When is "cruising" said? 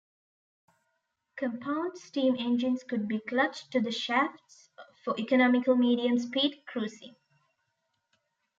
6.65-7.15